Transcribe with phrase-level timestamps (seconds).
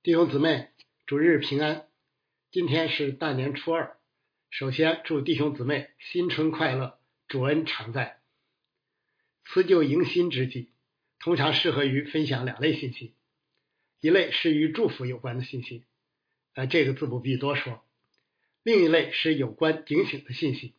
[0.00, 0.68] 弟兄姊妹，
[1.06, 1.88] 主日平安！
[2.52, 3.98] 今天是大年初二，
[4.48, 8.20] 首先祝弟兄姊妹新春快乐，主恩常在。
[9.44, 10.68] 辞旧迎新之际，
[11.18, 13.16] 通常适合于分享两类信息，
[14.00, 15.82] 一类是与祝福有关的信息，
[16.54, 17.82] 呃，这个自不必多说；
[18.62, 20.74] 另一类是有关警醒的信息。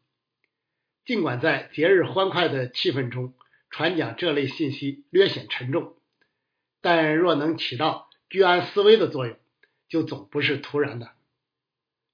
[1.03, 3.33] 尽管在节日欢快的气氛中
[3.69, 5.97] 传讲这类信息略显沉重，
[6.79, 9.35] 但若能起到居安思危的作用，
[9.87, 11.11] 就总不是突然的。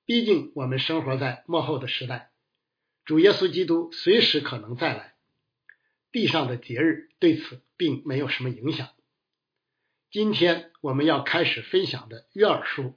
[0.06, 2.32] 毕竟我们生活在末后的时代，
[3.04, 5.14] 主耶稣基督随时可能再来。
[6.12, 8.90] 地上的节日对此并没有什么影响。
[10.09, 12.94] 今天我们要开始分享的约珥书，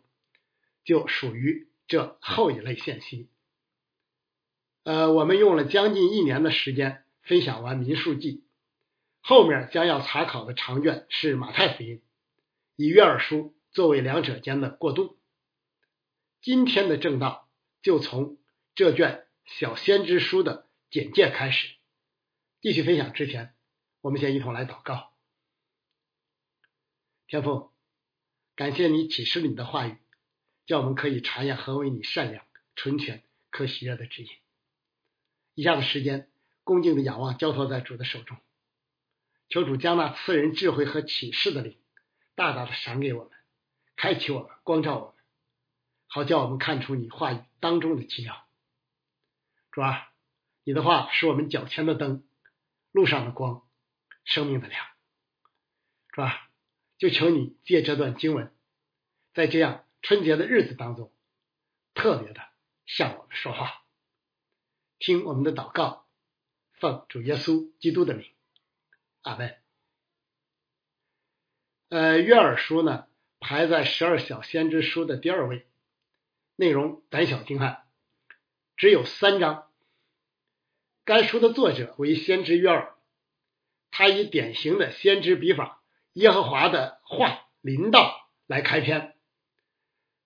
[0.84, 3.28] 就属于这后一类信息。
[4.84, 8.44] 呃，我们用了将近一年的时间分享完民数记，
[9.20, 12.00] 后面将要查考的长卷是马太福音，
[12.80, 15.18] 以约珥书作为两者间的过渡。
[16.40, 17.50] 今天的正道
[17.82, 18.38] 就从
[18.76, 21.74] 这卷小先知书的简介开始。
[22.60, 23.52] 继续分享之前，
[24.00, 25.12] 我们先一同来祷告。
[27.26, 27.72] 天父，
[28.54, 29.96] 感谢你启示了你的话语，
[30.64, 34.28] 叫我们可以查验何为你善良、纯全、可喜悦的旨意。
[35.54, 36.30] 以下的时间，
[36.62, 38.36] 恭敬的仰望交托在主的手中，
[39.48, 41.76] 求主将那赐人智慧和启示的灵
[42.38, 43.32] 大大的赏给我们，
[43.96, 45.14] 开启我们，光照我们，
[46.06, 48.46] 好叫我们看出你话语当中的奇妙。
[49.72, 50.12] 主啊，
[50.62, 52.24] 你的话是我们脚前的灯，
[52.92, 53.68] 路上的光，
[54.24, 54.86] 生命的亮。
[56.12, 56.48] 主啊，
[56.96, 58.54] 就求你借这段经文，
[59.34, 61.12] 在这样春节的日子当中，
[61.92, 62.40] 特别的
[62.86, 63.82] 向我们说话。
[65.00, 66.06] 听我们的祷告，
[66.74, 68.30] 奉主耶稣基督的名，
[69.22, 69.60] 阿门。
[71.88, 73.06] 呃，约珥书呢
[73.40, 75.66] 排在十二小先知书的第二位，
[76.56, 77.84] 内容胆小精悍，
[78.76, 79.68] 只有三章。
[81.04, 82.88] 该书的作者为先知约珥，
[83.90, 85.82] 他以典型的先知笔法，
[86.12, 89.14] 耶和华的话临到来开篇。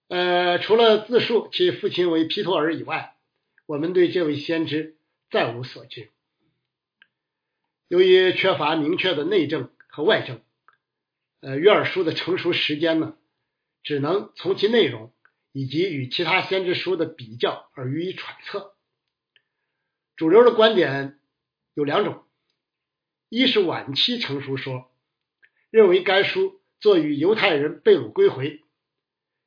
[0.08, 3.10] 呃，除了自述其父亲为皮托尔以外。
[3.64, 4.96] 我们对这位先知
[5.30, 6.10] 再无所知。
[7.88, 10.42] 由于缺乏明确的内证和外证，
[11.42, 13.18] 呃，约珥书的成熟时间呢，
[13.82, 15.12] 只能从其内容
[15.50, 18.76] 以及与其他先知书的比较而予以揣测。
[20.14, 21.18] 主流的观点
[21.74, 22.24] 有两种：
[23.28, 24.92] 一是晚期成熟说，
[25.70, 28.62] 认为该书作于犹太人被掳归回，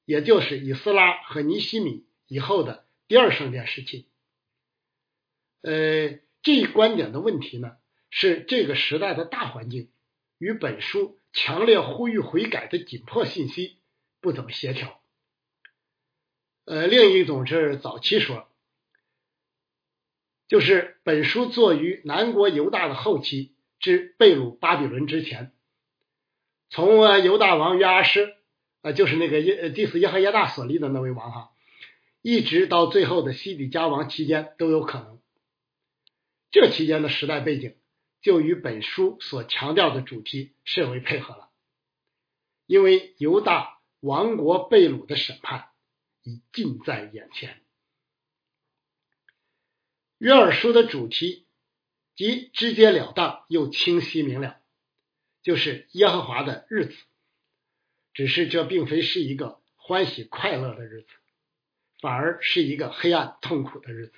[0.04, 2.86] 也就是以斯拉和尼西米以后的。
[3.08, 4.10] 第二圣殿时期，
[5.62, 7.78] 呃，这一观点的问题呢，
[8.10, 9.92] 是这个时代的大环境
[10.40, 13.78] 与本书强烈呼吁悔改的紧迫信息
[14.22, 15.02] 不怎么协调。
[16.64, 18.48] 呃，另一种是早期说，
[20.48, 25.52] 就是本书作于南国犹大的后期至被掳巴比伦之前，
[26.70, 28.34] 从犹大王约阿施，
[28.82, 31.52] 呃，就是那个耶第四耶和耶大所立的那位王哈。
[32.22, 35.20] 一直到最后的西底家王期间都有可能。
[36.50, 37.76] 这期间的时代背景
[38.26, 41.52] 就与本书所强调的主题甚为配合了，
[42.66, 45.70] 因为犹大王国被掳的审判
[46.24, 47.62] 已近在眼前。
[50.18, 51.46] 约珥书的主题
[52.16, 54.60] 即直截了当又清晰明了，
[55.44, 56.98] 就是耶和华的日子。
[58.12, 61.08] 只是这并非是一个欢喜快乐的日子。
[62.02, 64.14] 反而是一个黑暗痛苦的日子，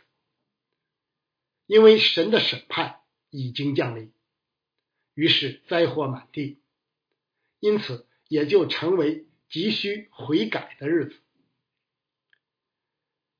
[1.65, 3.01] 因为神的审判
[3.37, 4.11] 已经降临，
[5.13, 6.59] 于是灾祸满地，
[7.59, 11.21] 因此也就成为急需悔改的日子。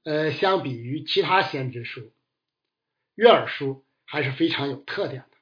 [0.04, 2.14] 呃，相比于其他先知书，
[3.16, 5.38] 约珥书还是非常有特点的。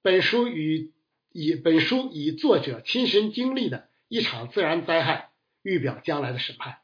[0.00, 0.92] 本书与
[1.32, 5.32] 以本书以作者亲身经历的一场自然灾害，
[5.62, 6.82] 预表将来的审判。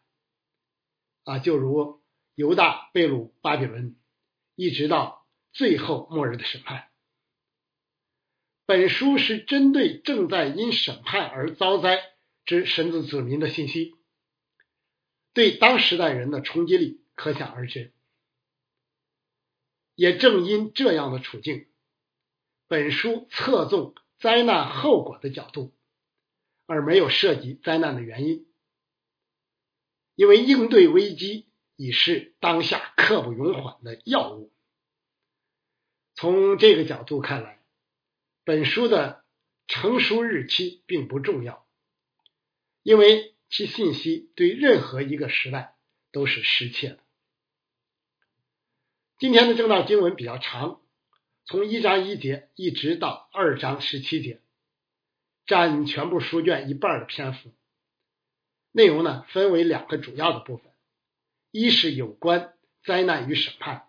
[1.23, 2.03] 啊，就如
[2.35, 3.95] 犹大被掳巴比伦，
[4.57, 5.26] 一直到
[5.57, 6.91] 最后末日的审判。
[8.67, 12.13] 本书是针对正在因审判而遭灾
[12.45, 13.95] 之神子子民的信息，
[15.33, 17.95] 对当时代人的冲击力可想而知。
[19.95, 21.67] 也正因这样的处境，
[22.69, 25.73] 本书侧重灾难后果的角度，
[26.67, 28.47] 而没有涉及灾难的原因。
[30.17, 34.53] 因为应对危机已是当下刻不容缓的要务。
[36.17, 37.61] 从这个角度看来，
[38.43, 39.23] 本书的
[39.69, 41.67] 成熟日期并不重要，
[42.83, 45.77] 因为其信息对任何一个时代
[46.13, 46.99] 都是失切的。
[49.19, 50.81] 今天的正道经文比较长，
[51.45, 54.41] 从一章一节一直到二章十七节，
[55.45, 57.53] 占全部书卷一半的篇幅。
[58.73, 60.73] 内容呢分为两个主要的部分，
[61.51, 62.55] 一是有关
[62.85, 63.89] 灾难与审判，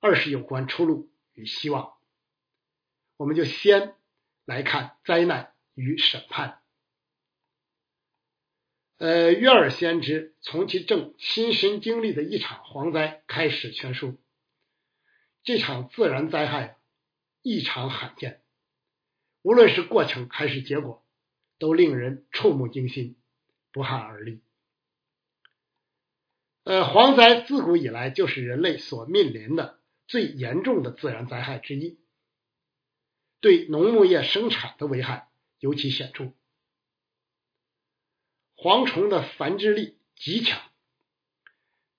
[0.00, 1.94] 二是有关出路与希望。
[3.16, 3.94] 我们就先
[4.44, 6.60] 来看灾难与审判。
[8.96, 14.18] 呃，约尔先知从其正亲身经历的一场蝗灾开始全书。
[15.44, 16.78] 这场自然灾害
[17.42, 18.42] 异常罕见，
[19.42, 21.06] 无论是过程还是结果，
[21.58, 23.16] 都令人触目惊心。
[23.70, 24.40] 不寒而栗。
[26.64, 29.77] 呃，蝗灾自古以来就是人类所面临的
[30.08, 32.00] 最严重的自然灾害之一，
[33.40, 36.32] 对农牧业生产的危害尤其显著。
[38.56, 40.60] 蝗虫的繁殖力极强，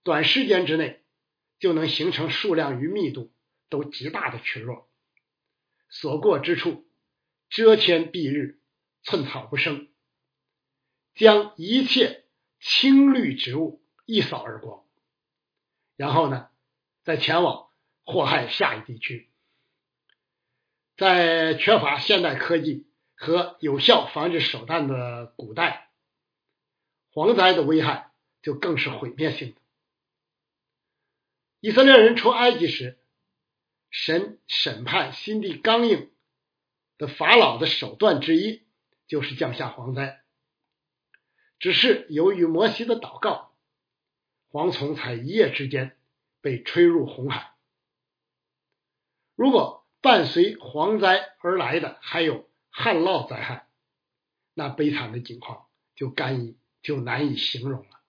[0.03, 1.05] 短时间之内
[1.59, 3.31] 就能形成数量与密度
[3.69, 4.89] 都极大的群落，
[5.87, 6.89] 所过之处
[7.47, 8.59] 遮天蔽日，
[9.03, 9.87] 寸草不生。
[11.13, 12.25] 将一切
[12.59, 14.85] 青绿植物一扫而光，
[15.95, 16.49] 然后呢，
[17.03, 17.68] 再前往
[18.11, 19.29] 祸害下一地区。
[20.97, 25.91] 在缺乏现代科技和有效防治手段的古代，
[27.13, 28.11] 蝗灾的危害
[28.41, 29.61] 就更是毁灭性的。
[31.59, 32.97] 以色列人出埃及时，
[33.91, 36.09] 神审判心地刚硬
[36.97, 38.63] 的法老的手段之一，
[39.05, 40.23] 就是降下蝗灾。
[41.59, 43.53] 只是由于摩西的祷告，
[44.49, 45.95] 蝗虫才一夜之间
[46.41, 47.53] 被吹入红海。
[49.39, 53.69] 如果伴随蝗灾而来的还有旱涝灾害，
[54.53, 58.01] 那悲惨的境况就干以就难以形容了，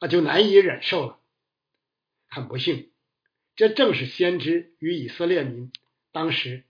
[0.00, 1.20] 啊，就难以忍受了。
[2.28, 2.90] 很不幸，
[3.54, 5.70] 这正是先知与以色列民
[6.10, 6.64] 当时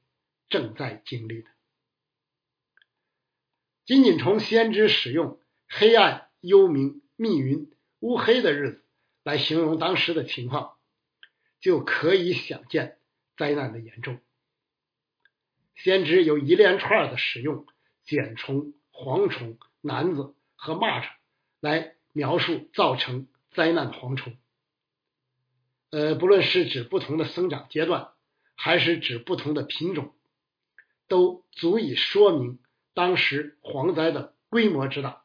[0.50, 1.48] 正在经历的。
[3.86, 5.40] 仅仅从先知使用。
[5.72, 8.84] 黑暗、幽冥、密云、乌黑的日子，
[9.22, 10.76] 来形容当时的情况，
[11.60, 12.98] 就可以想见
[13.40, 14.20] 灾难的严重。
[15.74, 17.66] 先知有一连串的使用
[18.04, 21.08] 茧虫、蝗虫、男子和蚂蚱
[21.60, 24.36] 来描述造成灾难的蝗虫。
[25.88, 28.12] 呃，不论是指不同的生长阶段，
[28.54, 30.14] 还是指不同的品种，
[31.08, 32.58] 都足以说明
[32.92, 35.24] 当时蝗灾的规模之大。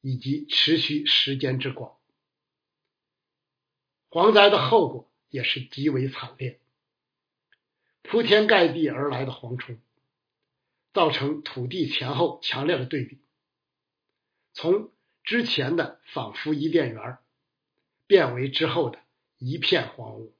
[0.00, 1.98] 以及持续时间之广，
[4.08, 6.60] 蝗灾的后果也是极为惨烈。
[8.02, 9.80] 铺天盖地而来的蝗虫，
[10.92, 13.20] 造成土地前后强烈的对比，
[14.52, 14.92] 从
[15.22, 17.18] 之前的仿佛伊甸园，
[18.06, 18.98] 变为之后的
[19.38, 20.32] 一片荒芜，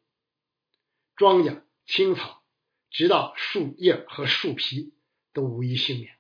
[1.17, 2.43] 庄稼、青草，
[2.91, 4.95] 直到树叶和树皮
[5.33, 6.17] 都无一幸免。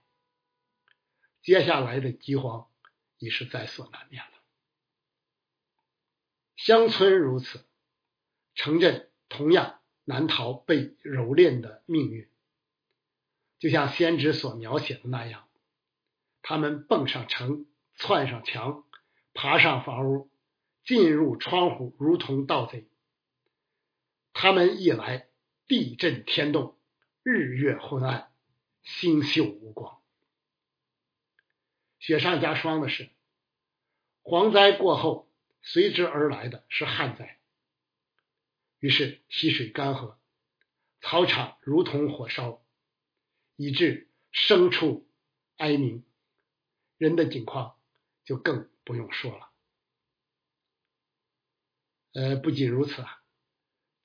[1.43, 2.69] 接下来的饥荒。
[3.21, 4.31] 已是在所难免了。
[6.55, 7.67] 乡村如此，
[8.55, 12.31] 城镇同样难逃被蹂躏的命运。
[13.59, 15.47] 就像先知所描写的那样，
[16.41, 18.87] 他们蹦上城，窜上墙，
[19.35, 20.31] 爬上房屋，
[20.83, 22.89] 进入窗户，如同盗贼。
[24.33, 25.29] 他们一来，
[25.67, 26.79] 地震天动，
[27.23, 28.33] 日月昏暗，
[28.83, 30.01] 星宿无光。
[31.99, 33.11] 雪上加霜的是，
[34.23, 35.29] 蝗灾过后
[35.61, 37.38] 随之而来的是旱灾。
[38.79, 40.17] 于是溪水干涸，
[41.01, 42.65] 草场如同火烧，
[43.57, 45.09] 以致牲畜
[45.57, 46.05] 哀鸣，
[46.97, 47.77] 人的境况
[48.25, 49.51] 就更不用说了。
[52.13, 53.23] 呃，不仅如此啊，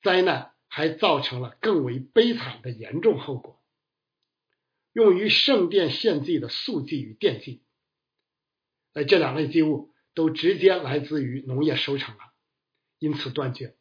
[0.01, 3.63] 灾难还造成了更为悲惨的严重后果。
[4.91, 7.63] 用于圣殿献祭的素祭与奠祭。
[8.93, 12.33] 呃，这两类祭物都直接来自于农业收成了，
[12.99, 13.75] 因此断绝，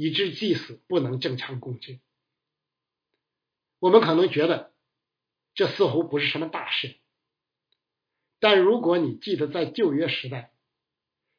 [0.00, 2.00] 以致祭祀不能正常供祭。
[3.80, 4.72] 我们可能觉得
[5.52, 6.96] 这似乎不是什么大事，
[8.38, 10.54] 但如果你记得在旧约时代，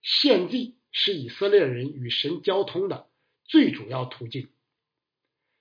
[0.04, 3.10] 献祭是以色列人与神交通的
[3.46, 4.52] 最主要途径，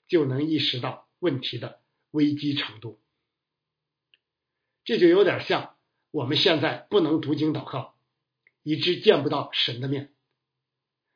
[0.07, 1.81] 就能意识到问题的
[2.11, 3.01] 危机程度。
[4.85, 5.75] 这就有点像。
[6.11, 7.97] 我们现在不能读经祷告，
[8.63, 10.13] 以致见不到神的面，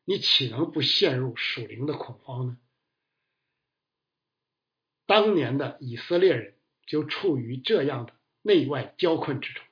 [0.04, 2.58] 你岂能不陷入属灵的恐慌呢？
[5.06, 9.64] 当年的以色列人就处于这样的内外交困之中。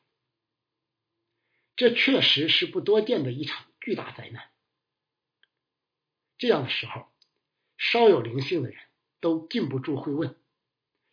[1.77, 4.51] 这确实是不多见的一场巨大灾难。
[6.39, 7.07] 这样的时候，
[7.77, 8.79] 稍有灵性的人
[9.21, 10.39] 都禁不住会问：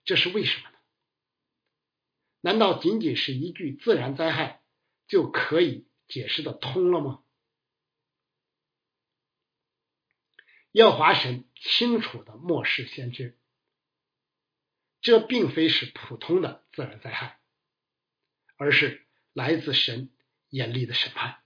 [0.03, 0.77] 这是为什么呢？
[2.41, 4.63] 难道仅仅是一句自然灾害
[5.07, 7.23] 就可以解释的通了吗？
[10.71, 13.37] 耶和华神清楚的漠视先知，
[15.01, 17.39] 这并非是普通的自然灾害，
[18.55, 20.11] 而是来自神
[20.49, 21.41] 严厉的审判。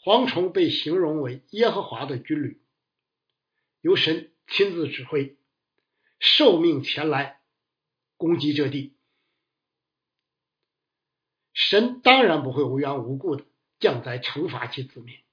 [0.00, 2.60] 蝗虫被形容为耶和华的军旅，
[3.80, 5.38] 由神亲自指挥，
[6.18, 7.40] 受命前来
[8.18, 8.96] 攻击这地。
[11.54, 13.46] 神当然不会无缘无故的
[13.78, 15.23] 降灾惩罚其子民。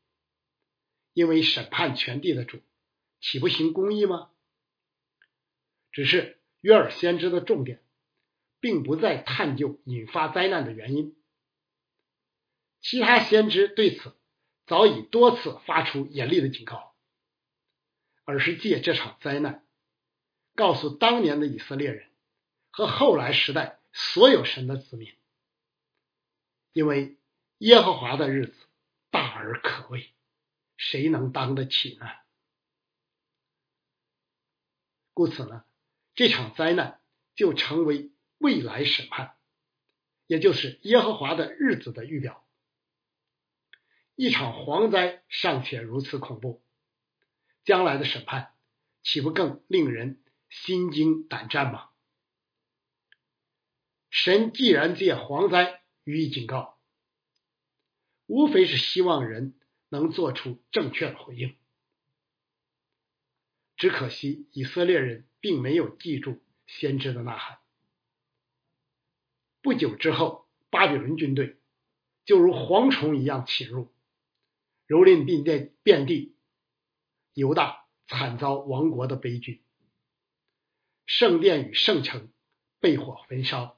[1.14, 2.62] 因为审判全地的主，
[3.20, 4.30] 岂不行公义吗？
[5.92, 7.84] 只是约尔先知的重点，
[8.60, 11.16] 并不在探究引发灾难的原因。
[12.80, 14.16] 其他先知对此
[14.66, 16.96] 早已多次发出严厉的警告，
[18.24, 19.66] 而是借这场灾难，
[20.56, 22.10] 告诉当年的以色列人
[22.72, 25.14] 和后来时代所有神的子民，
[26.72, 27.18] 因为
[27.58, 28.54] 耶和华的日子
[29.10, 30.10] 大而可畏。
[30.82, 32.08] 谁能当得起呢？
[35.14, 35.64] 故此呢，
[36.16, 37.00] 这场灾难
[37.36, 39.38] 就成为未来审判，
[40.26, 42.44] 也就是耶和华的日子的预表。
[44.16, 46.64] 一场蝗灾尚且如此恐怖，
[47.64, 48.56] 将来的审判
[49.04, 51.92] 岂不更令人心惊胆战吗？
[54.10, 56.80] 神既然借蝗灾予以警告，
[58.26, 59.56] 无非是希望人。
[59.92, 61.58] 能做出正确的回应，
[63.76, 67.60] 只可惜以色列人并没有记住先知的呐喊。
[69.62, 71.58] 不久之后，巴比伦军队
[72.24, 73.94] 就如蝗虫一样侵入，
[74.88, 76.38] 蹂躏并遍遍地，
[77.34, 79.62] 犹大惨遭亡国的悲剧，
[81.06, 82.32] 圣殿与圣城
[82.80, 83.78] 被火焚烧，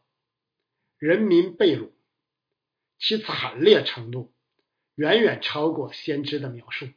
[1.00, 1.92] 人民被掳，
[3.00, 4.32] 其惨烈程度。
[4.96, 6.88] 远远超过先知的描述，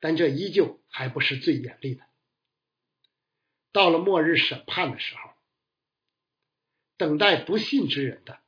[0.00, 2.04] 但这依旧还不是最严厉的。
[3.72, 5.30] 到了末日审判的时候，
[6.98, 8.42] 等待不信之人的，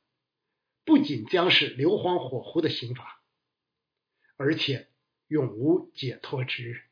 [0.83, 3.23] 不仅将是硫磺火湖的刑罚，
[4.35, 4.87] 而且
[5.27, 6.83] 永无解脱之日。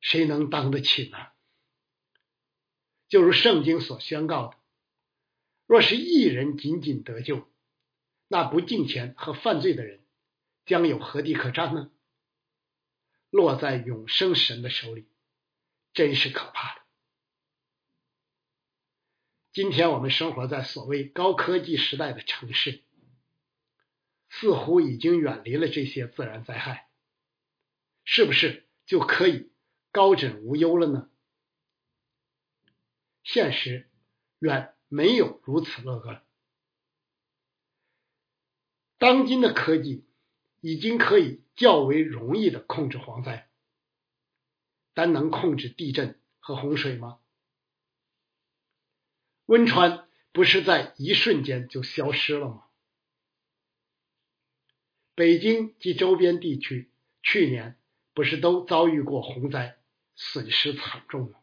[0.00, 1.18] 谁能当得起呢？
[3.08, 4.56] 就如圣经所宣告的：
[5.66, 7.48] 若是一人仅仅得救。
[8.34, 10.04] 那不敬虔和犯罪的人，
[10.66, 11.92] 将有何地可占呢？
[13.30, 15.06] 落在永生神的手里，
[15.92, 16.80] 真是可怕的。
[19.52, 22.82] 今天我们生活在所谓高科技时代的城市，
[24.30, 26.88] 似乎已经远离了这些自然灾害，
[28.02, 29.52] 是不是就可以
[29.92, 31.08] 高枕无忧了呢？
[33.22, 33.88] 现实
[34.40, 36.20] 远没有如此乐观。
[38.98, 40.04] 当今的科技
[40.60, 43.48] 已经可以较为容易的控制蝗灾，
[44.94, 47.18] 但能控制地震和洪水吗？
[49.46, 52.64] 汶川不是在一瞬间就消失了吗？
[55.14, 56.90] 北京及周边地区
[57.22, 57.78] 去年
[58.14, 59.78] 不是都遭遇过洪灾，
[60.16, 61.40] 损失惨重吗？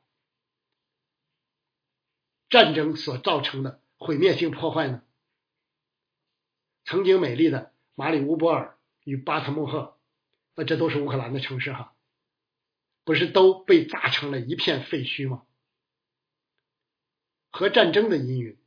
[2.50, 5.04] 战争所造成的毁灭性破坏呢？
[6.84, 10.00] 曾经美丽的马里乌波尔与巴特穆赫，
[10.56, 11.96] 那这都是乌克兰的城市哈，
[13.04, 15.46] 不是都被炸成了一片废墟吗？
[17.52, 18.58] 核战争的阴云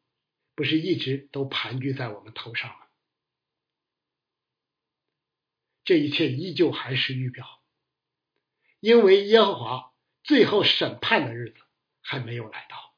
[0.55, 2.77] 不是一直都盘踞在我们头上吗？
[5.85, 7.63] 这一切依旧还是预表，
[8.81, 9.93] 因为耶和华
[10.23, 11.57] 最后审判的日子
[12.01, 12.95] 还没有来到。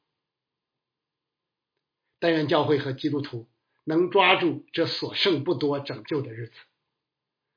[2.18, 3.48] 但愿教会和基督徒。
[3.88, 6.54] 能抓住这所剩不多拯救的日子，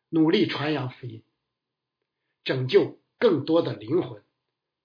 [0.10, 1.24] 努力传扬福音，
[2.44, 4.24] 拯救更多的灵魂，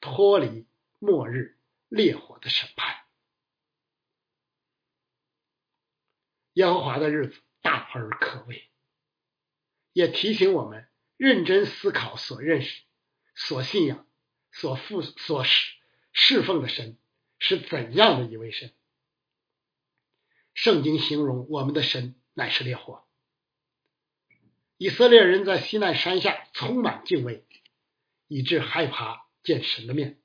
[0.00, 0.66] 脱离
[0.98, 1.58] 末日
[1.90, 2.96] 烈火的审判。
[6.54, 8.70] 耶和华的日子大而可畏，
[9.92, 12.84] 也提醒我们认真思考所认识、
[13.34, 14.06] 所信仰、
[14.50, 15.74] 所附、所侍
[16.10, 16.96] 侍奉的神
[17.38, 18.72] 是怎样的一位神。
[20.54, 23.04] 圣经形容我们的神乃是烈火。
[24.76, 27.44] 以色列人在西奈山下充满敬畏，
[28.28, 30.20] 以致害怕见神的面。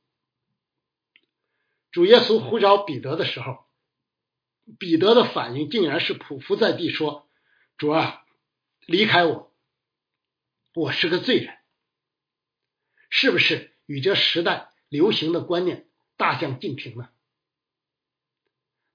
[1.91, 3.65] 主耶稣呼召彼得的时候，
[4.77, 7.27] 彼得的反应竟然是匍匐在地说
[7.77, 8.25] ：“主啊，
[8.85, 9.53] 离开我，
[10.75, 11.57] 我是个罪人。”
[13.09, 17.09] 是不是与这时代流行的观念大相径庭呢？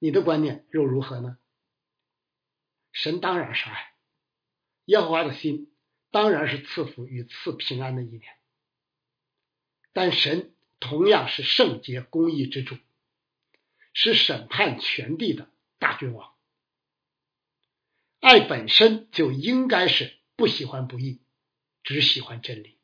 [0.05, 1.39] 你的观念又如何呢？
[2.93, 3.95] 神当然是爱，
[4.85, 5.75] 耶和华的心
[6.11, 8.37] 当然是赐福与赐平安的一念，
[9.95, 12.77] 但神同样是圣洁公义之主，
[13.95, 16.35] 是审判全地的大君王。
[18.21, 21.23] 爱本身就应该是不喜欢不义，
[21.83, 22.79] 只喜欢真理。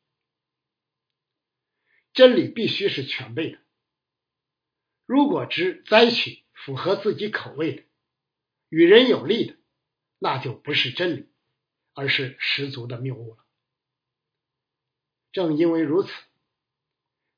[2.13, 3.59] 真理必须是全备的，
[5.05, 7.83] 如果只摘取符合自己口味的、
[8.69, 9.55] 与人有利的，
[10.19, 11.29] 那就不是真理，
[11.93, 13.45] 而是十足的谬误了。
[15.31, 16.11] 正因为如此，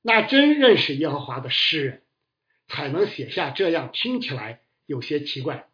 [0.01, 2.03] 那真认识耶和华的诗人，
[2.67, 5.69] 才能写下这样听起来有些奇怪，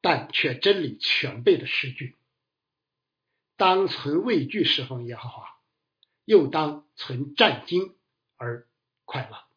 [0.00, 2.16] 但却真理全备的诗句：
[3.56, 5.58] 当存畏惧侍奉耶和华，
[6.24, 7.96] 又当存战惊。
[8.44, 8.66] 而
[9.04, 9.51] 快乐。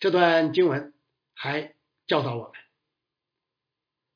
[0.00, 0.94] 这段经文
[1.34, 1.74] 还
[2.06, 2.54] 教导我们，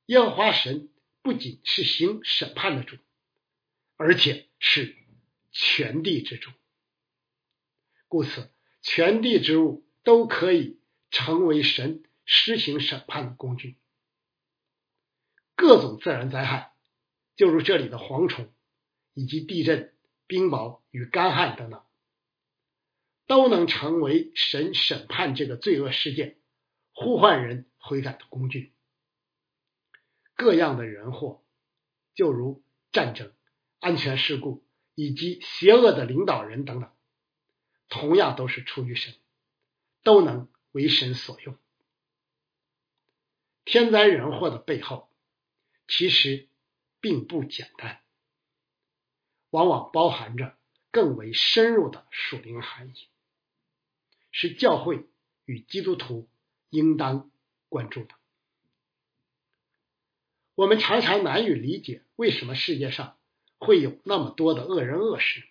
[0.06, 0.88] 耶和华神
[1.20, 2.96] 不仅是行审判的主，
[3.98, 4.96] 而且是
[5.52, 6.50] 全地之主。
[8.08, 8.50] 故此，
[8.80, 13.76] 全地之物都可以成为神施行审判的工具。
[15.54, 16.72] 各种自然灾害，
[17.36, 18.50] 就如这里的蝗虫，
[19.12, 19.94] 以及地震、
[20.26, 21.84] 冰雹与干旱等等。
[23.26, 26.38] 都能成为神审判这个罪恶事件、
[26.92, 28.74] 呼唤人悔改的工具。
[30.34, 31.44] 各样的人祸，
[32.14, 32.62] 就如
[32.92, 33.32] 战争、
[33.78, 36.90] 安全事故以及邪恶的领导人等等，
[37.88, 39.14] 同样都是出于神，
[40.02, 41.56] 都能为神所用。
[43.64, 45.10] 天灾人祸的背后，
[45.88, 46.48] 其实
[47.00, 48.02] 并不简单，
[49.48, 50.58] 往往包含着
[50.90, 53.08] 更为深入的属灵含义。
[54.36, 55.06] 是教会
[55.44, 56.28] 与基督徒
[56.68, 57.30] 应当
[57.68, 58.16] 关注的。
[60.56, 63.16] 我们常常难以理解为什么世界上
[63.58, 65.44] 会有那么多的恶人恶事，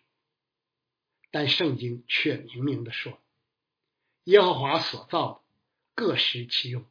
[1.31, 3.17] 但圣经却明明的说，
[4.25, 5.41] 耶和华所造的
[5.95, 6.85] 各施其用，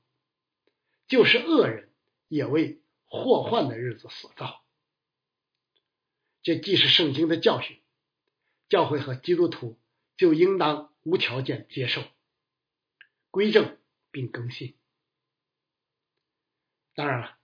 [1.09, 1.91] 就是恶人
[2.29, 4.65] 也为祸患的日子所造。
[6.43, 7.79] 这既是圣经的教训，
[8.71, 9.79] 教会和基督徒
[10.17, 10.91] 就应当。
[11.03, 12.03] 无条件接受、
[13.31, 13.79] 归正
[14.11, 14.77] 并更新。
[16.95, 17.39] 当然了，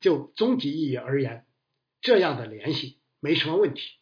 [0.00, 1.46] 就终极意义而言，
[2.00, 3.98] 这样的联系没什么问题。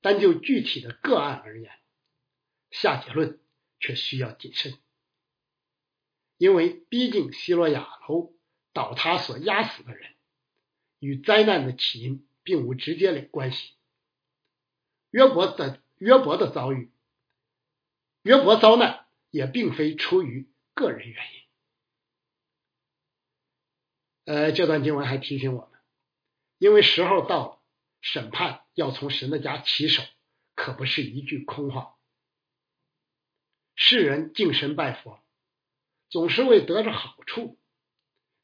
[0.00, 1.72] 但就具体的个案而言，
[2.70, 3.40] 下结论
[3.80, 4.78] 却需要谨慎，
[6.36, 8.34] 因为毕竟希罗亚楼
[8.74, 10.14] 倒塌所压死的人，
[10.98, 13.72] 与灾难的起因并无直接的关系。
[15.10, 16.90] 约伯的约伯的遭遇。
[18.24, 21.42] 约伯遭难也并非出于个人原因。
[24.24, 25.78] 呃，这段经文还提醒我们，
[26.56, 27.62] 因为时候到了，
[28.00, 30.02] 审判要从神的家起手，
[30.54, 31.98] 可不是一句空话。
[33.74, 35.20] 世人敬神拜佛，
[36.08, 37.58] 总是为得着好处，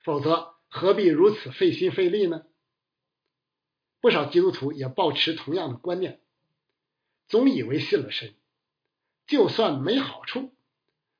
[0.05, 2.45] 否则何必如此费心费力呢？
[4.03, 6.21] 不少基督徒也抱持同样的观念，
[7.29, 8.35] 总以为信了神。
[9.31, 10.53] 就算没好处，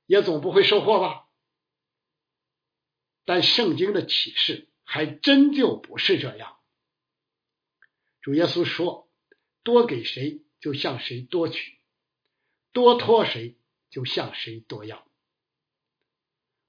[0.05, 1.29] 也总不会收获吧？
[3.25, 6.59] 但圣经的启示还真就不是这样。
[8.21, 9.09] 主耶稣说
[9.63, 11.79] ：“多给谁，就向谁多取；
[12.73, 13.55] 多托谁，
[13.91, 15.07] 就向谁多要。”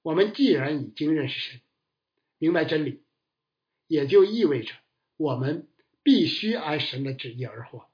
[0.02, 1.60] 我们既然已经认识神，
[2.38, 3.02] 明白真理，
[3.88, 4.76] 也就意味着
[5.16, 5.68] 我们
[6.04, 7.90] 必须按神的旨意而活，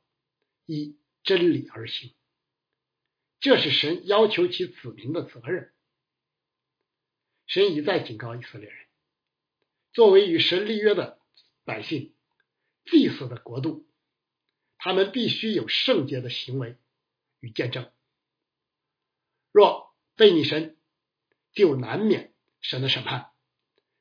[0.67, 2.13] 依真理而行。
[3.41, 5.73] 这是神要求其子民的责任。
[7.47, 8.87] 神一再警告以色列人，
[9.93, 11.21] 作为与神立约的
[11.65, 12.15] 百姓、
[12.85, 13.87] 祭祀的国度，
[14.77, 16.77] 他们必须有圣洁的行为
[17.41, 17.91] 与见证。
[19.53, 20.77] 若背逆神，
[21.53, 23.31] 就难免神的审判，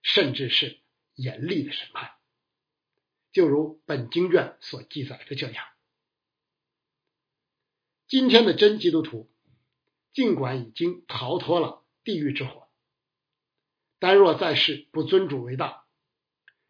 [0.01, 0.79] 甚至是
[1.15, 2.11] 严厉的审判。
[3.31, 5.65] 就如本经卷所记载的这样。
[8.07, 9.29] 今天的真基督徒，
[10.13, 12.69] 尽管已经逃脱了地狱之火，
[13.99, 15.85] 但若在世不尊主为大，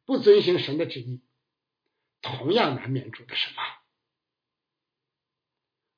[0.06, 1.22] 不遵行神的旨意，
[2.22, 3.78] 同样难免主的审判。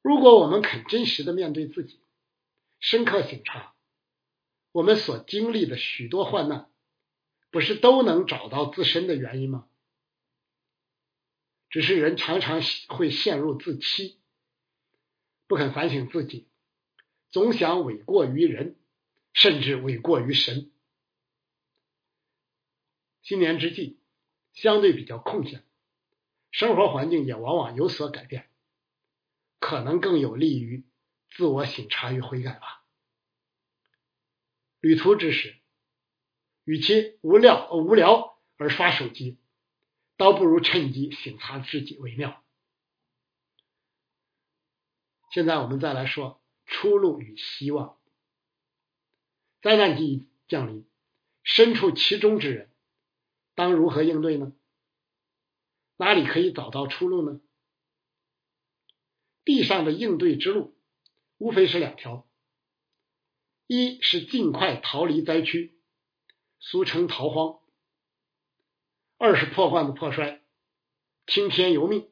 [0.02, 2.02] 如果我们肯真实的面对自己，
[2.80, 3.74] 深刻省察，
[4.74, 6.70] 我们所经历的许多患难，
[7.50, 9.68] 不是都能找到自身的原因吗？
[11.70, 14.20] 只是人常常会陷入自欺，
[15.50, 16.48] 不肯反省自己，
[17.32, 18.78] 总想诿过于人，
[19.34, 20.72] 甚至诿过于神。
[23.24, 23.98] 新年之际，
[24.54, 25.66] 相对比较空闲，
[26.52, 28.48] 生活环境也往往有所改变，
[29.60, 30.86] 可能更有利于
[31.32, 32.86] 自我省察与悔改吧。
[34.80, 35.58] 旅途之时，
[36.64, 39.40] 与其无聊无聊而刷手机。
[40.16, 42.44] 倒不如趁机省察自己为妙。
[45.30, 47.98] 现在我们再来说出路与希望。
[49.62, 50.88] 灾难即降临，
[51.44, 52.72] 身处其中之人
[53.56, 54.54] 当如何应对呢？
[55.98, 57.42] 哪里可以找到出路呢？
[59.44, 60.78] 地上的应对之路
[61.38, 62.28] 无非是两条：
[63.68, 65.78] 一是尽快逃离灾区，
[66.60, 67.60] 俗称逃荒。
[69.18, 70.42] 二是破罐子破摔，
[71.26, 72.09] 听天由命。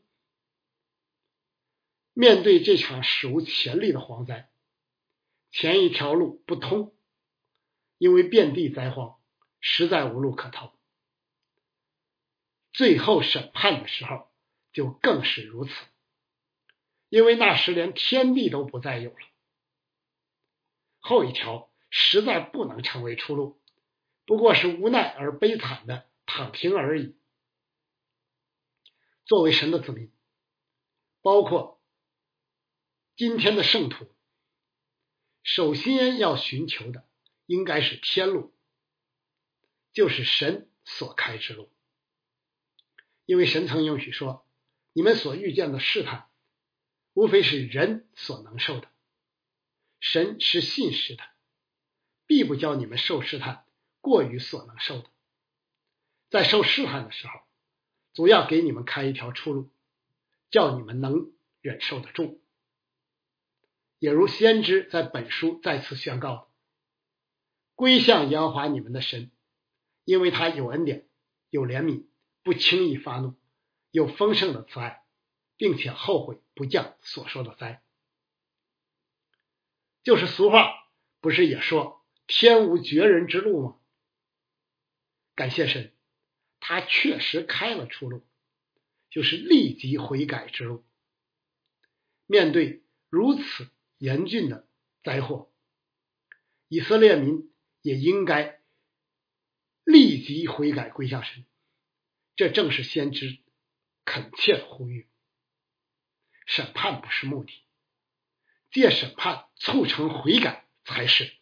[2.18, 4.50] 面对这场史无前例的蝗灾，
[5.52, 6.96] 前一条路不通，
[8.00, 9.20] 因为遍地灾荒，
[9.62, 10.74] 实在无路可逃。
[12.74, 14.32] 最后审判的时候，
[14.74, 15.72] 就更是如此，
[17.10, 19.20] 因为那时连天地都不再有了。
[20.98, 23.62] 后一条实在不能成为出路，
[24.26, 26.08] 不过是无奈而悲惨的。
[26.30, 27.16] 躺平而已。
[29.24, 30.12] 作为神的子民，
[31.22, 31.77] 包括
[33.18, 34.14] 今天的圣徒，
[35.42, 37.04] 首先要寻求的
[37.48, 38.54] 应该是天路，
[39.92, 41.72] 就是神所开之路。
[43.26, 44.48] 因为神曾应许说
[44.94, 46.30] ：“你们所遇见的试探，
[47.14, 48.88] 无非是人所能受的。
[50.00, 51.24] 神是信实的，
[52.28, 53.66] 必不叫你们受试探
[54.00, 55.10] 过于所能受的。”
[56.30, 57.40] 在受试探的时候，
[58.14, 59.72] 总要给你们开一条出路，
[60.52, 62.44] 叫你们能忍受得住。
[64.00, 66.48] 也如先知在本书再次宣告的
[67.76, 69.32] ：“归向耶和华你们的神，
[70.04, 71.08] 因为他有恩典，
[71.50, 72.06] 有怜悯，
[72.44, 73.36] 不轻易发怒，
[73.92, 75.04] 有丰盛的慈爱，
[75.56, 77.84] 并且后悔不降所说的灾。”
[80.04, 80.74] 就是俗话，
[81.20, 83.78] 不是也说“天无绝人之路”吗？
[85.36, 85.94] 感谢神。
[86.60, 88.26] 他确实开了出路，
[89.10, 90.84] 就是立即悔改之路。
[92.26, 94.68] 面对如此严峻的
[95.04, 95.52] 灾祸，
[96.68, 98.62] 以色列民也应该
[99.84, 101.46] 立即悔改归向神。
[102.36, 103.40] 这正是先知
[104.06, 105.08] 恳切的呼吁。
[106.46, 107.52] 审判不是目的，
[108.72, 111.34] 借审判促成悔改才是。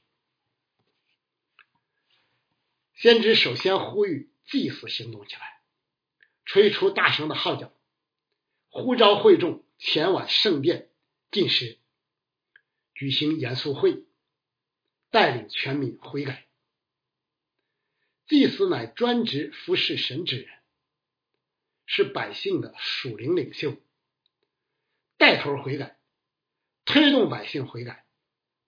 [2.94, 4.32] 先知首先呼吁。
[4.48, 5.60] 祭祀行动起来，
[6.46, 7.74] 吹出大声的号角，
[8.70, 10.92] 呼召会众前往圣殿
[11.32, 11.80] 进食，
[12.96, 14.06] 举行严肃会，
[15.12, 16.48] 带领全民悔改。
[18.26, 20.50] 祭司乃专职服侍神之人，
[21.86, 23.78] 是百姓的属灵领袖，
[25.18, 26.00] 带头悔改，
[26.86, 28.06] 推动百姓悔改，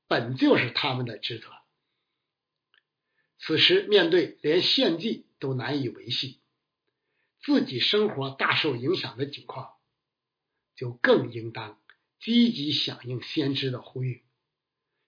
[0.07, 1.47] 本就是他们的职责。
[3.39, 5.23] 此时面对连献祭。
[5.39, 6.39] 都难以维系，
[7.43, 9.75] 自己生活大受影响的境况，
[10.75, 11.79] 就更应当
[12.19, 14.25] 积极响应先知的呼吁，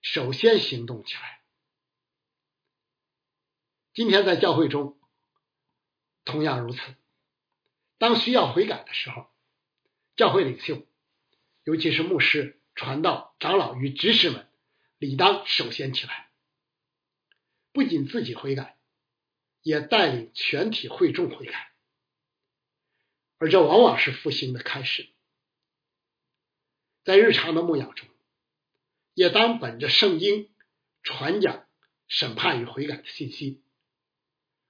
[0.02, 1.41] 首先行动起来。
[3.93, 5.00] 今天在教会中
[6.26, 6.80] 同样如此，
[7.98, 9.30] 当需要悔改的时候，
[10.15, 10.86] 教会领袖，
[11.63, 14.48] 尤其是牧师、传道、长老与执事们，
[14.98, 16.30] 理当首先起来，
[17.72, 18.78] 不仅自己悔改。
[19.62, 21.74] 也带领全体会众悔改，
[23.39, 25.10] 而这往往是复兴的开始。
[27.04, 28.08] 在日常的牧养中，
[29.14, 30.50] 也当本着圣经
[31.04, 31.68] 传讲
[32.08, 33.62] 审判与悔改的信息，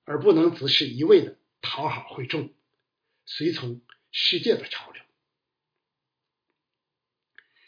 [0.04, 2.54] 而不能只是一味的讨好会众，
[3.26, 5.04] 随从世界的潮流。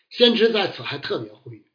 [0.10, 1.72] 先知在此还特别呼吁，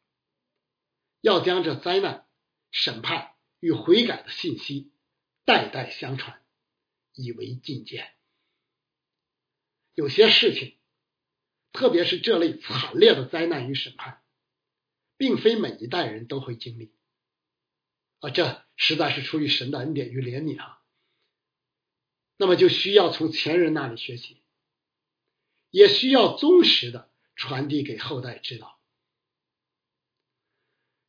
[1.21, 2.27] 要将这灾难、
[2.71, 4.91] 审判与悔改的信息。
[5.45, 6.43] 代代相传，
[7.13, 8.13] 以为觐见。
[9.93, 10.77] 有些事情，
[11.71, 14.21] 特别是这类惨烈的灾难与审判，
[15.17, 16.91] 并非每一代人都会经历，
[18.19, 20.81] 啊，这实在是出于神的恩典与怜悯啊。
[22.37, 24.41] 那么就需要从前人那里学习，
[25.71, 28.79] 也需要忠实的传递给后代知道。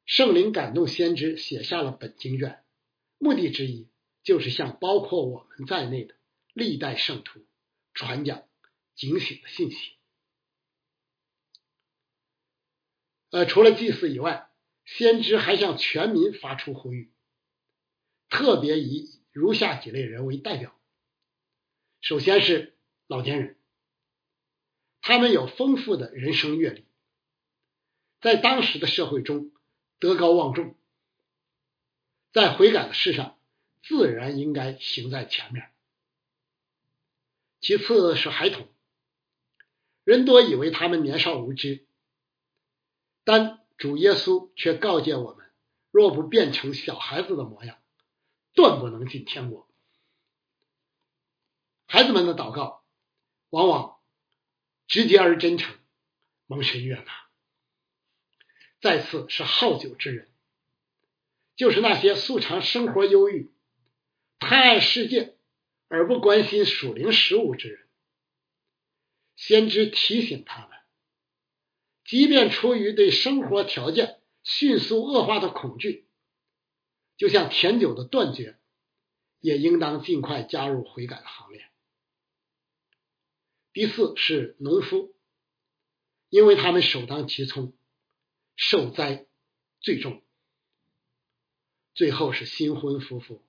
[0.07, 2.65] 圣灵感动先知写下了本经卷，
[3.19, 3.91] 目的之一
[4.23, 6.15] 就是向包括我们在内的
[6.55, 7.45] 历代圣徒
[7.93, 8.45] 传讲
[8.95, 9.98] 警醒的信息。
[13.31, 14.51] 呃，除了祭祀以外，
[14.85, 17.13] 先知还向全民发出呼吁，
[18.31, 20.75] 特别以如下几类人为代表。
[22.01, 22.75] 首先是
[23.07, 23.59] 老年人，
[25.03, 26.87] 他们有丰富的人生阅历，
[28.23, 29.53] 在当时的社会中
[29.99, 30.75] 德高望重，
[32.33, 33.39] 在悔改的事上
[33.83, 35.71] 自然应该行在前面。
[37.61, 38.69] 其次是孩童，
[40.05, 41.85] 人多以为他们年少无知。
[43.29, 45.45] 但主耶稣却告诫我们：
[45.91, 47.77] 若不变成小孩子的模样，
[48.55, 49.69] 断不能进天国。
[51.87, 52.83] 孩子们的祷告
[53.51, 53.99] 往往
[54.87, 55.77] 直接而真诚，
[56.47, 57.05] 蒙神悦纳。
[58.81, 60.31] 再次是好酒之人，
[61.55, 63.53] 就是那些素常生活忧郁、
[64.39, 65.37] 贪爱世界
[65.89, 67.87] 而不关心属灵事物之人。
[69.37, 70.78] 先知提醒他们。
[72.09, 76.07] 即便出于对生活条件迅速恶化的恐惧，
[77.19, 78.57] 就像甜酒的断绝，
[79.41, 81.69] 也应当尽快加入悔改的行列。
[83.75, 85.15] 第四是农夫，
[86.31, 87.75] 因为他们首当其冲，
[88.57, 89.27] 受灾
[89.81, 90.23] 最重。
[91.93, 93.43] 最后是新婚夫妇，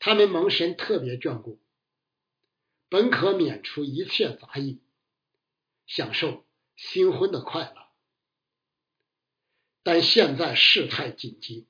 [0.00, 1.60] 他们蒙神特别眷顾，
[2.88, 4.80] 本可免除一切杂役，
[5.86, 6.43] 享受。
[6.76, 7.88] 新婚的快乐，
[9.82, 11.66] 但现在事态紧急，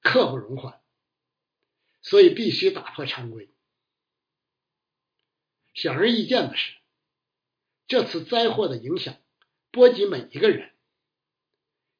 [0.00, 0.80] 刻不容缓，
[2.02, 3.48] 所以必须打破常规。
[5.74, 6.76] 显而易见的是，
[7.86, 9.16] 这次灾祸的影响
[9.70, 10.72] 波及每一个人，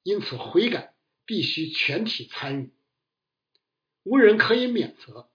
[0.02, 2.72] 因此悔改必须全体参与，
[4.02, 5.30] 无人可以免责。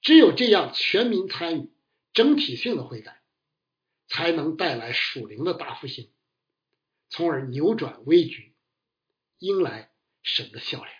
[0.00, 1.70] 只有这样全民参与、
[2.12, 3.21] 整体性的悔改。
[4.12, 6.12] 才能带来属灵的大复兴，
[7.08, 8.54] 从而扭转危局，
[9.38, 9.90] 迎来
[10.22, 10.94] 神的笑脸。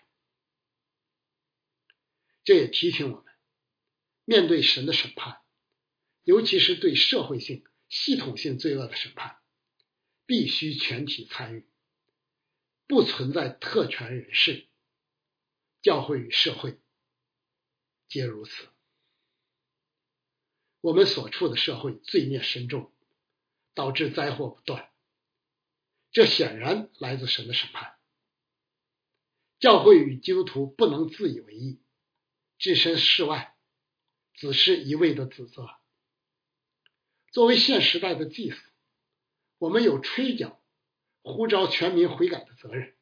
[2.42, 3.34] 这也提醒我们，
[4.24, 5.42] 面对神的审判，
[6.22, 9.36] 尤其是对社会性、系统性罪恶的审判，
[10.24, 11.68] 必须全体参与，
[12.86, 14.68] 不存在特权人士。
[15.82, 16.80] 教会与社会
[18.08, 18.68] 皆如此。
[20.80, 22.90] 我们所处的社会罪孽深重。
[23.74, 24.90] 导致灾祸不断，
[26.10, 27.96] 这显然来自神的审判。
[29.58, 31.80] 教会与基督徒不能自以为意，
[32.58, 33.56] 置身事外，
[34.34, 35.70] 只是一味的指责。
[37.30, 38.60] 作为现时代的祭司，
[39.58, 40.62] 我们有吹角、
[41.22, 42.96] 呼召全民悔改的责任。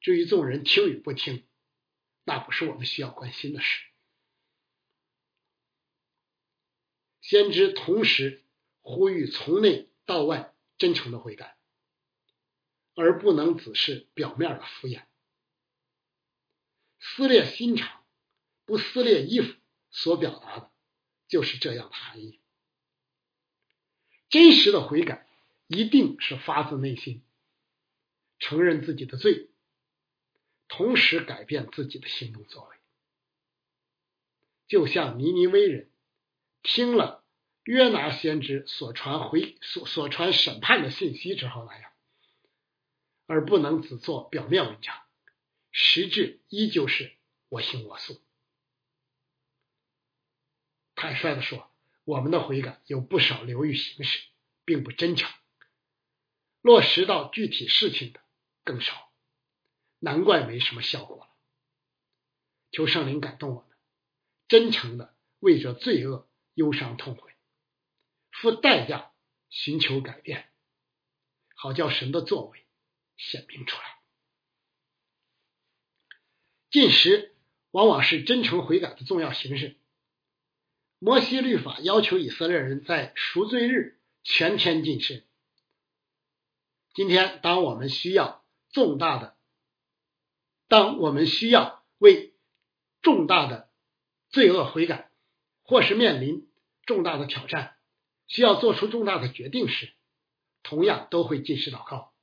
[0.00, 1.46] 至于众人听与不听，
[2.24, 3.86] 那不是我们需要关心的事。
[7.22, 8.45] 先知同时。
[8.88, 11.56] 呼吁从内到外真诚的悔改，
[12.94, 15.02] 而不能只是表面的敷衍。
[17.00, 18.04] 撕裂心肠，
[18.64, 19.52] 不撕裂衣服，
[19.90, 20.70] 所表达的
[21.26, 22.38] 就是这样的含义。
[24.28, 25.28] 真实的悔改
[25.66, 27.24] 一定是发自内心，
[28.38, 29.50] 承认自己的罪，
[30.68, 32.76] 同时改变自己的行动作为。
[34.68, 35.90] 就像尼尼微人
[36.62, 37.25] 听了。
[37.66, 41.90] 约拿先知所传回所所传审判的信息之后那样，
[43.26, 44.96] 而不能只做表面文章，
[45.72, 47.16] 实质依旧是
[47.48, 48.22] 我行我素。
[50.94, 51.68] 坦率的说，
[52.04, 54.28] 我们的悔改有不少流于形式，
[54.64, 55.28] 并不真诚，
[56.60, 58.20] 落实到具体事情的
[58.62, 59.10] 更少，
[59.98, 61.28] 难怪没什么效果了。
[62.70, 63.76] 求圣灵感动我们，
[64.46, 67.32] 真诚的为着罪恶忧伤痛悔。
[68.40, 69.12] 付代价
[69.48, 70.48] 寻求改变，
[71.54, 72.66] 好叫神的作为
[73.16, 73.96] 显明出来。
[76.70, 77.34] 进食
[77.70, 79.76] 往往是真诚悔改的重要形式。
[80.98, 85.26] 摩西律法要求以色列人在赎罪日全天进食。
[86.94, 89.36] 今天，当我们需要重大的，
[90.68, 92.34] 当我们需要为
[93.02, 93.70] 重大的
[94.30, 95.10] 罪恶悔改，
[95.62, 96.50] 或是面临
[96.84, 97.75] 重大的挑战。
[98.26, 99.92] 需要做出重大的决定时，
[100.62, 102.14] 同样都会进食祷告。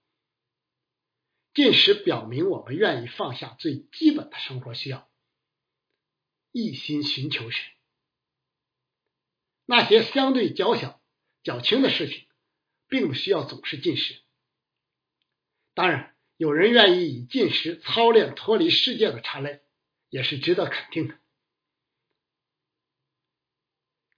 [1.53, 5.09] 进食表明我们愿意放下最基本的生活需要，
[6.51, 7.63] 一心寻求神。
[9.65, 11.01] 那些相对较小、
[11.43, 12.27] 较轻的事情，
[12.87, 14.19] 并不需要总是进食。
[15.73, 19.61] 当然，有人愿意以进食操练脱离世界的差类，
[20.09, 21.17] 也是值得肯定的。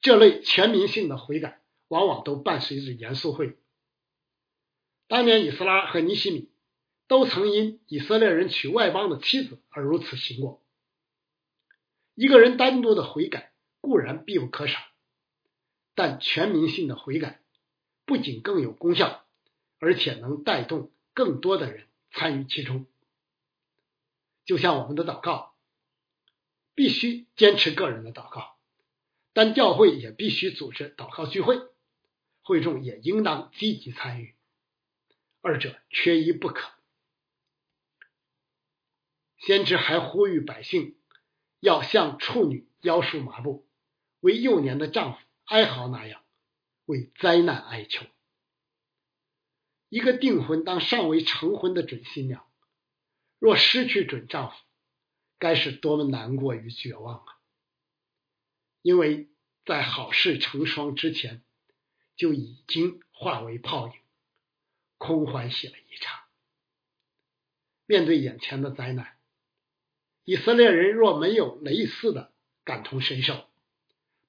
[0.02, 3.58] 这类全民性的悔改，往往都伴随着严肃会。
[5.08, 6.50] 当年以斯拉和尼西米
[7.08, 10.64] 都曾因以色列人娶外邦的妻子而如此行过。
[12.16, 14.80] 一个人单独的悔改固然必不可少，
[15.94, 17.42] 但全民性的悔改
[18.06, 19.26] 不仅更有功效，
[19.80, 22.88] 而且能带动更多的人参与其中。
[24.46, 25.54] 就像我们的祷告，
[26.74, 28.56] 必须坚持个人的祷告。
[29.34, 31.60] 但教会也必须组织祷告聚会，
[32.46, 34.36] 会众也应当积极参与，
[35.42, 36.72] 二者缺一不可。
[39.40, 40.96] 先知还呼吁百姓
[41.60, 43.68] 要像处女腰束麻布，
[44.20, 46.24] 为幼年的丈夫哀嚎那样，
[46.86, 48.06] 为灾难哀求。
[49.90, 52.46] 一个订婚当尚未成婚的准新娘，
[53.40, 54.56] 若失去准丈夫，
[55.40, 57.40] 该是多么难过与绝望啊！
[58.84, 59.30] 因为
[59.66, 61.44] 在好事成双之前，
[62.16, 63.94] 就已经化为泡影，
[64.98, 66.24] 空欢喜了一场。
[67.86, 69.18] 面对眼前的灾难，
[70.24, 73.48] 以色列人若没有类似的感同身受，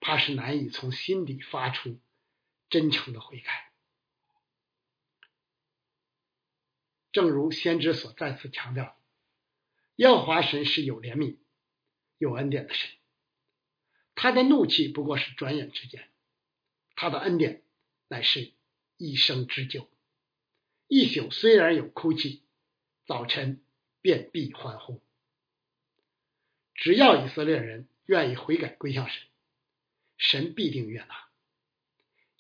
[0.01, 1.99] 怕是难以从心底发出
[2.69, 3.73] 真诚的悔改。
[7.13, 9.01] 正如先知所再次强调，
[9.95, 11.39] 耶和华神是有怜悯、
[12.19, 12.91] 有恩典的神。
[14.15, 16.11] 他的怒气不过是转眼之间，
[16.95, 17.63] 他的恩典
[18.09, 18.53] 乃是
[18.97, 19.89] 一生之久。
[20.89, 22.43] 一宿虽然有哭泣，
[23.07, 23.63] 早晨
[24.01, 25.03] 便必欢呼。
[26.75, 29.23] 只要以色列人愿意悔改归向神，
[30.17, 31.29] 神必定悦纳，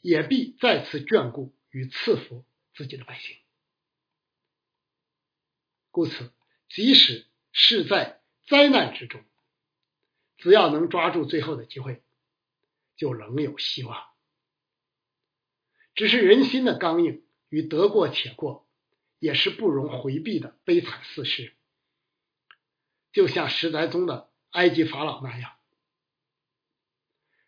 [0.00, 3.36] 也必再次眷顾与赐福自己的百姓。
[5.90, 6.32] 故此，
[6.68, 9.24] 即使是在灾难之中。
[10.36, 12.02] 只要能抓住最后的机会，
[12.94, 14.06] 就仍有希望。
[15.96, 18.68] 只是人心的刚硬与得过且过，
[19.18, 21.56] 也是不容回避的悲惨事实。
[23.12, 25.56] 就像时代中的埃及法老那样，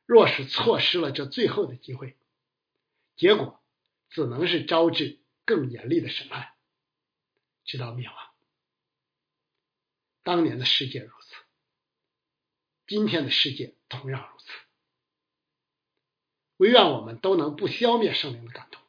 [0.07, 2.17] 若是错失了这最后的机会，
[3.17, 3.63] 结果
[4.09, 6.55] 只能是招致更严厉的审判，
[7.65, 8.17] 直到灭亡。
[10.23, 11.35] 当年的世界如此。
[12.87, 14.47] 今天的世界同样如此，
[16.59, 18.81] 唯愿我们都能不消灭圣灵的感动，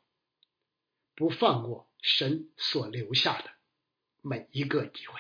[1.15, 3.51] 不放过神所留下的
[4.21, 5.19] 每一个机会。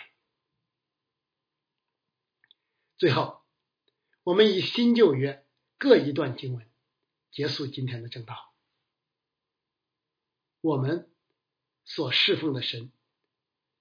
[2.97, 3.41] 最后，
[4.23, 5.45] 我们以新旧约
[5.77, 6.69] 各一段经文
[7.31, 8.53] 结束今天的正道。
[10.61, 11.09] 我们
[11.85, 12.91] 所侍奉的神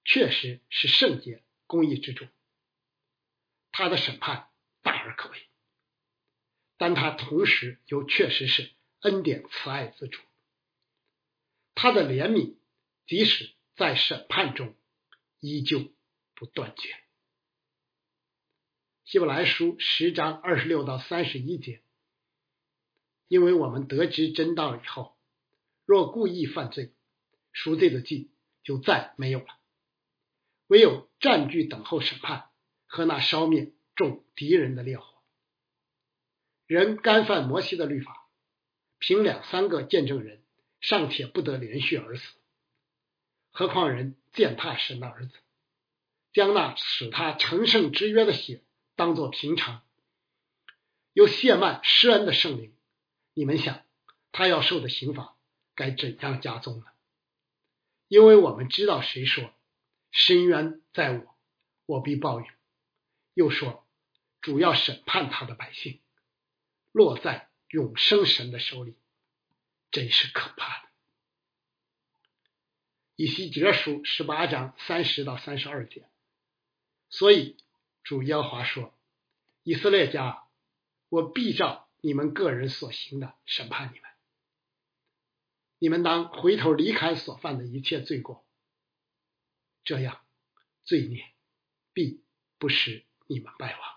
[0.04, 2.26] 确实是圣洁公义之主，
[3.72, 4.48] 他的审判。
[4.80, 5.36] 大而可畏，
[6.78, 10.18] 但他同时又确实是恩典慈爱之主。
[11.74, 12.56] 他的怜悯，
[13.06, 14.74] 即使在审判中，
[15.40, 15.92] 依旧
[16.34, 16.96] 不断绝。
[19.04, 21.82] 希伯来书十章二十六到三十一节，
[23.26, 25.18] 因为我们得知真道以后，
[25.84, 26.94] 若故意犯罪，
[27.52, 28.30] 赎罪的祭
[28.62, 29.58] 就再没有了，
[30.68, 32.50] 唯有占据等候审判
[32.86, 33.74] 和那烧灭。
[33.96, 35.17] 众敌人的烈火，
[36.68, 38.28] 人干犯摩西的律法，
[38.98, 40.44] 凭两三个见证人
[40.82, 42.36] 尚且不得连续而死，
[43.50, 45.32] 何况人践踏神的儿子，
[46.30, 48.62] 将那使他成圣之约的血
[48.96, 49.82] 当作平常，
[51.14, 52.76] 又亵慢施恩的圣灵，
[53.32, 53.82] 你们想
[54.30, 55.38] 他要受的刑罚
[55.74, 56.84] 该怎样加重呢？
[58.08, 59.54] 因为我们知道谁说
[60.10, 61.34] 深渊在我，
[61.86, 62.46] 我必报应，
[63.32, 63.86] 又说。
[64.42, 66.00] 主要审判他的百姓，
[66.92, 68.94] 落在永生神的手里，
[69.90, 70.88] 真是可怕的。
[73.16, 76.08] 以西结书十八章三十到三十二节，
[77.10, 77.56] 所以
[78.04, 78.94] 主耶和华说
[79.64, 80.46] ：“以色列家，
[81.08, 84.08] 我必照你们个人所行的审判你们。
[85.80, 88.46] 你们当回头离开所犯的一切罪过，
[89.84, 90.20] 这样
[90.84, 91.32] 罪孽
[91.92, 92.22] 必
[92.58, 93.94] 不使你们败亡。”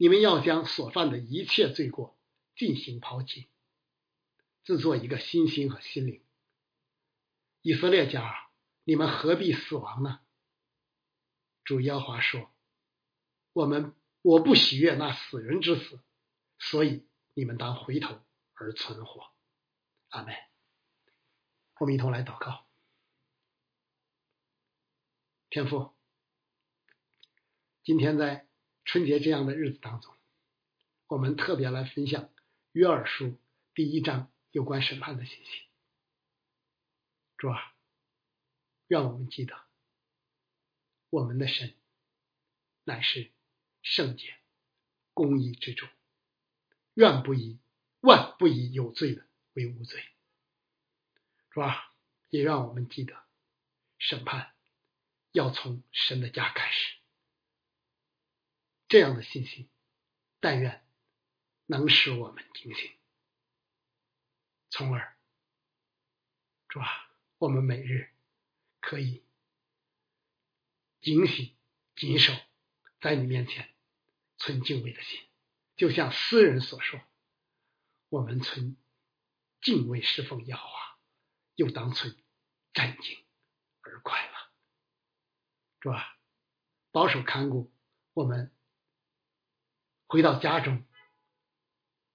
[0.00, 2.18] 你们要将所犯的一切罪过
[2.56, 3.50] 进行抛弃，
[4.64, 6.24] 制作一个新心和心灵。
[7.60, 8.48] 以色列家，
[8.84, 10.20] 你们何必死亡呢？
[11.64, 12.50] 主耶和华说
[13.52, 16.00] ：“我们我不喜悦那死人之死，
[16.58, 18.22] 所以你们当回头
[18.54, 19.30] 而存活。”
[20.08, 20.34] 阿门。
[21.78, 22.64] 我们一同来祷告。
[25.50, 25.92] 天父，
[27.82, 28.48] 今天在
[28.92, 30.12] 春节这样的日子当中，
[31.06, 32.28] 我们特别来分享
[32.72, 33.38] 约珥书
[33.72, 35.62] 第一章有关审判的信息。
[37.36, 37.72] 主啊，
[38.88, 39.56] 愿我们记得，
[41.08, 41.72] 我们的神
[42.82, 43.30] 乃是
[43.80, 44.34] 圣洁、
[45.14, 45.86] 公义之主，
[46.94, 47.60] 愿不以
[48.00, 50.04] 万不以有罪的为无罪。
[51.50, 51.92] 主啊，
[52.28, 53.16] 也让我们记得，
[53.98, 54.52] 审判
[55.30, 56.99] 要从神的家开始。
[58.90, 59.70] 这样的信心，
[60.40, 60.84] 但愿
[61.66, 62.92] 能使我们警醒，
[64.68, 65.16] 从而，
[66.66, 68.10] 主啊，我们每日
[68.80, 69.22] 可以
[71.00, 71.56] 警醒、
[71.94, 72.32] 谨守，
[73.00, 73.72] 在你面前
[74.38, 75.20] 存敬畏的心，
[75.76, 77.00] 就像诗人所说
[78.10, 78.76] ：“我们存
[79.60, 80.98] 敬畏侍奉耶和华，
[81.54, 82.20] 又当存
[82.72, 83.22] 战兢
[83.82, 84.32] 而快乐。”
[85.78, 86.18] 主啊，
[86.90, 87.72] 保守看顾
[88.14, 88.52] 我们。
[90.10, 90.84] 回到家中，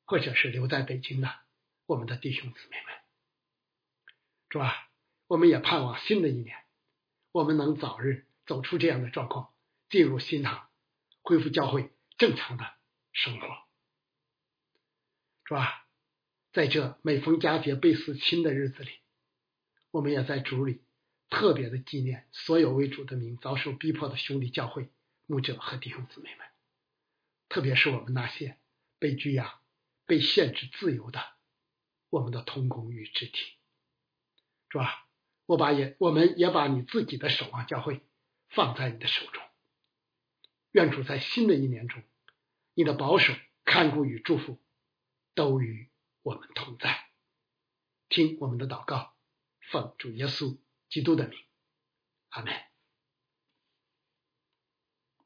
[0.04, 1.34] 或者是留在北京的
[1.86, 2.94] 我们的弟兄姊妹们，
[4.50, 4.90] 是吧？
[5.28, 6.58] 我们也盼望新的一年，
[7.32, 9.54] 我们能早日走出这样的状况，
[9.88, 10.68] 进入新堂，
[11.22, 12.70] 恢复教会正常的
[13.14, 13.48] 生活，
[15.46, 15.88] 是吧？
[16.52, 18.92] 在这每逢佳节倍思亲的日子里，
[19.92, 20.84] 我们也在主里
[21.30, 24.92] 特别的纪念所有为主的名遭受逼迫的兄弟教会
[25.28, 26.46] 牧者和弟兄姊妹们。
[27.56, 28.58] 特别是我们那些
[29.00, 29.62] 被拘押、
[30.06, 31.24] 被限制自由的
[32.10, 33.54] 我们的同工与肢体，
[34.70, 35.08] 是吧？
[35.46, 38.02] 我把也，我们也把你自己的守望教会
[38.50, 39.42] 放在你的手中。
[40.72, 42.04] 愿主在新的一年中，
[42.74, 43.34] 你的保守、
[43.64, 44.62] 看顾与祝福
[45.34, 45.90] 都与
[46.24, 47.06] 我们同在。
[48.10, 49.16] 听我们的祷告，
[49.62, 50.58] 奉主耶稣
[50.90, 51.40] 基督的名，
[52.32, 52.75] 阿门。